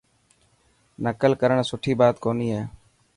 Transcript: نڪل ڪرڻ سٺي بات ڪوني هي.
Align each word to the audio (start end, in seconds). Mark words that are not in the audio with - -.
نڪل 1.03 1.31
ڪرڻ 1.41 1.57
سٺي 1.69 1.93
بات 1.99 2.15
ڪوني 2.23 2.47
هي. 2.55 2.61